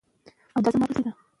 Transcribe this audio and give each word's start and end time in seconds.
روغتونونه 0.55 0.79
ناروغان 0.85 1.03
مني. 1.03 1.21